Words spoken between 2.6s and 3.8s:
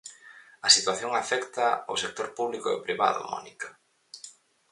e o privado, Mónica.